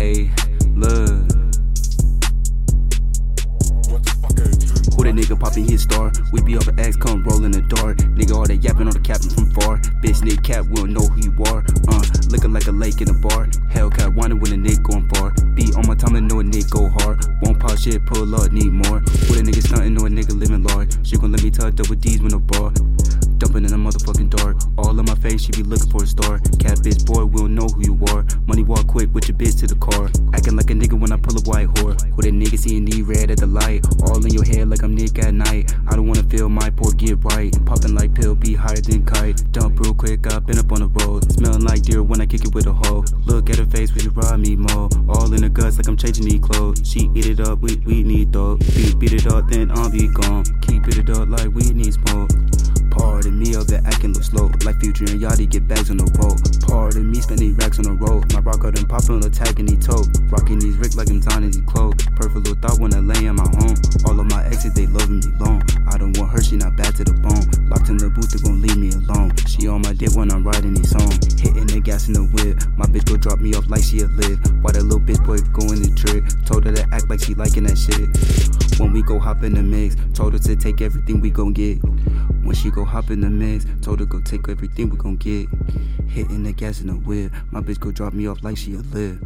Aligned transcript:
Hey, 0.00 0.30
look. 0.76 1.28
Who 4.96 5.04
that 5.04 5.12
nigga 5.12 5.38
popping 5.38 5.68
his 5.68 5.82
star? 5.82 6.10
We 6.32 6.40
be 6.40 6.56
off 6.56 6.64
the 6.64 6.74
ass, 6.78 6.96
come 6.96 7.22
rollin' 7.22 7.52
the 7.52 7.60
door. 7.60 7.92
Nigga, 8.16 8.34
all 8.34 8.46
that 8.46 8.64
yappin' 8.64 8.88
on 8.88 8.96
the 8.96 9.00
captain 9.04 9.28
from 9.28 9.52
far. 9.52 9.76
Bitch, 10.00 10.24
nigga, 10.24 10.42
cap, 10.42 10.64
we 10.72 10.76
don't 10.76 10.94
know 10.94 11.04
who 11.04 11.20
you 11.20 11.36
are. 11.52 11.60
Uh, 11.92 12.00
lookin' 12.30 12.50
like 12.50 12.66
a 12.66 12.72
lake 12.72 13.02
in 13.02 13.10
a 13.10 13.12
bar. 13.12 13.44
Hellcat, 13.68 14.14
whining 14.16 14.40
when 14.40 14.54
a 14.54 14.56
nigga 14.56 14.82
goin' 14.82 15.06
far. 15.10 15.32
Be 15.52 15.68
on 15.76 15.86
my 15.86 15.94
time 15.94 16.16
and 16.16 16.26
know 16.26 16.40
a 16.40 16.44
nigga 16.44 16.70
go 16.70 16.88
hard. 16.88 17.20
Won't 17.42 17.60
pop 17.60 17.76
shit, 17.76 18.00
pull 18.06 18.34
up, 18.34 18.52
need 18.52 18.72
more. 18.72 19.00
Who 19.28 19.36
that 19.36 19.44
nigga 19.44 19.60
stuntin', 19.60 19.92
know 19.92 20.06
a 20.06 20.08
nigga 20.08 20.32
livin' 20.32 20.62
large. 20.62 20.96
She 21.06 21.18
gon' 21.18 21.30
let 21.30 21.42
me 21.42 21.50
touch 21.50 21.74
double 21.74 21.96
D's 21.96 22.22
when 22.22 22.32
a 22.32 22.38
bar. 22.38 22.72
Dumping 23.40 23.64
in 23.64 23.72
the 23.72 23.80
motherfucking 23.80 24.28
dark. 24.28 24.58
All 24.76 24.92
in 25.00 25.06
my 25.06 25.14
face, 25.14 25.40
she 25.40 25.52
be 25.52 25.62
looking 25.62 25.88
for 25.88 26.04
a 26.04 26.06
star. 26.06 26.38
Cat 26.60 26.84
bitch, 26.84 27.06
boy, 27.06 27.24
we 27.24 27.40
don't 27.40 27.54
know 27.54 27.64
who 27.72 27.80
you 27.80 27.96
are. 28.12 28.22
Money 28.46 28.64
walk 28.64 28.86
quick 28.86 29.08
with 29.14 29.28
your 29.28 29.38
bitch 29.38 29.58
to 29.60 29.66
the 29.66 29.76
car. 29.76 30.12
Acting 30.34 30.56
like 30.56 30.68
a 30.68 30.74
nigga 30.74 30.92
when 31.00 31.10
I 31.10 31.16
pull 31.16 31.38
a 31.38 31.40
white 31.48 31.68
whore. 31.80 31.96
With 32.16 32.26
a 32.26 32.30
nigga 32.30 32.58
seeing 32.58 32.84
knee 32.84 33.00
red 33.00 33.30
at 33.30 33.38
the 33.38 33.46
light. 33.46 33.86
All 34.04 34.22
in 34.22 34.34
your 34.34 34.44
head 34.44 34.68
like 34.68 34.82
I'm 34.82 34.94
Nick 34.94 35.18
at 35.20 35.32
Nite. 35.32 35.72
I 35.88 35.96
don't 35.96 36.06
wanna 36.06 36.22
feel 36.24 36.50
my 36.50 36.68
poor 36.68 36.92
get 36.92 37.16
right. 37.32 37.48
Popping 37.64 37.94
like 37.94 38.14
pill, 38.14 38.34
be 38.34 38.52
higher 38.52 38.76
than 38.76 39.06
kite. 39.06 39.40
Dump 39.52 39.80
real 39.80 39.94
quick, 39.94 40.30
I've 40.30 40.44
been 40.44 40.58
up 40.58 40.70
on 40.72 40.80
the 40.80 40.88
road. 41.00 41.32
Smelling 41.32 41.64
like 41.64 41.80
Dior 41.80 42.06
when 42.06 42.20
I 42.20 42.26
kick 42.26 42.44
it 42.44 42.54
with 42.54 42.66
a 42.66 42.74
hoe. 42.74 43.04
Look 43.24 43.48
at 43.48 43.56
her 43.56 43.64
face 43.64 43.90
when 43.94 44.04
you 44.04 44.10
ride 44.10 44.38
me 44.38 44.54
mo. 44.54 44.90
All 45.08 45.32
in 45.32 45.40
the 45.40 45.48
guts 45.48 45.78
like 45.78 45.88
I'm 45.88 45.96
changing 45.96 46.26
these 46.26 46.40
clothes. 46.40 46.82
She 46.84 47.08
eat 47.14 47.24
it 47.24 47.40
up, 47.40 47.60
we, 47.60 47.76
we 47.86 48.02
need 48.02 48.32
dope. 48.32 48.60
Beat, 48.76 48.98
beat 48.98 49.14
it 49.14 49.26
up, 49.28 49.48
then 49.48 49.70
I'll 49.70 49.88
be 49.88 50.08
gone. 50.08 50.44
Keep 50.60 50.88
it 50.88 51.08
up 51.08 51.26
like 51.28 51.48
we 51.54 51.62
need 51.72 51.94
smoke. 51.94 52.09
And 55.08 55.20
Yachty 55.20 55.48
get 55.48 55.66
bags 55.66 55.90
on 55.90 55.96
the 55.96 56.04
road. 56.20 56.36
Pardon 56.66 57.10
me 57.10 57.20
spending 57.20 57.56
racks 57.56 57.78
on 57.78 57.84
the 57.84 57.96
road. 57.96 58.32
My 58.34 58.40
rock 58.40 58.64
out 58.64 58.76
and 58.76 58.88
popping 58.88 59.16
on 59.16 59.20
the 59.20 59.30
tag 59.30 59.58
and 59.58 59.68
he 59.68 59.76
toe. 59.76 60.04
Rocking 60.28 60.58
these 60.58 60.76
Rick 60.76 60.94
like 60.96 61.08
I'm 61.08 61.20
Donnie 61.20 61.48
these 61.48 61.64
clothes. 61.64 61.96
Perfect 62.16 62.44
little 62.44 62.60
thought 62.60 62.78
when 62.78 62.92
I 62.92 63.00
lay 63.00 63.24
in 63.24 63.36
my 63.36 63.48
home. 63.56 63.74
All 64.04 64.18
of 64.20 64.26
my 64.28 64.44
exes, 64.44 64.74
they 64.74 64.86
loving 64.86 65.24
me 65.24 65.32
long. 65.40 65.62
I 65.88 65.96
don't 65.96 66.16
want 66.18 66.32
her, 66.32 66.42
she 66.42 66.56
not 66.56 66.76
bad 66.76 66.94
to 66.96 67.04
the 67.04 67.14
bone. 67.14 67.48
Locked 67.72 67.88
in 67.88 67.96
the 67.96 68.10
booth, 68.10 68.30
they 68.30 68.44
gon' 68.44 68.60
leave 68.60 68.76
me 68.76 68.92
alone. 68.92 69.32
She 69.48 69.68
on 69.68 69.80
my 69.82 69.92
dick 69.94 70.12
when 70.12 70.30
I'm 70.30 70.44
riding 70.44 70.74
these 70.74 70.90
songs. 70.90 71.16
Hitting 71.40 71.66
the 71.66 71.80
gas 71.80 72.08
in 72.08 72.14
the 72.14 72.24
whip. 72.24 72.60
My 72.76 72.84
bitch 72.84 73.08
go 73.08 73.16
drop 73.16 73.40
me 73.40 73.54
off 73.54 73.68
like 73.70 73.82
she 73.82 74.00
a 74.00 74.08
live. 74.20 74.36
Why 74.60 74.72
that 74.72 74.84
little 74.84 75.00
bitch 75.00 75.24
boy 75.24 75.40
go 75.56 75.64
in 75.72 75.80
the 75.80 75.90
trick? 75.96 76.28
Told 76.44 76.66
her 76.66 76.72
to 76.76 76.84
act 76.92 77.08
like 77.08 77.24
she 77.24 77.34
liking 77.34 77.64
that 77.64 77.78
shit. 77.80 78.12
When 78.78 78.92
we 78.92 79.02
go 79.02 79.18
hop 79.18 79.42
in 79.42 79.54
the 79.54 79.62
mix, 79.62 79.96
told 80.14 80.32
her 80.34 80.38
to 80.38 80.56
take 80.56 80.80
everything 80.80 81.20
we 81.20 81.30
gon' 81.30 81.52
get. 81.52 81.78
When 82.50 82.56
she 82.56 82.68
go 82.68 82.84
hop 82.84 83.12
in 83.12 83.20
the 83.20 83.30
mix, 83.30 83.64
told 83.80 84.00
her 84.00 84.06
go 84.06 84.18
take 84.18 84.48
everything 84.48 84.90
we 84.90 84.96
gon' 84.96 85.14
get. 85.14 85.48
Hitting 86.08 86.42
the 86.42 86.50
gas 86.50 86.80
in 86.80 86.88
the 86.88 86.94
whip, 86.94 87.30
my 87.52 87.60
bitch 87.60 87.78
go 87.78 87.92
drop 87.92 88.12
me 88.12 88.26
off 88.26 88.42
like 88.42 88.56
she 88.56 88.74
a 88.74 88.78
live. 88.78 89.22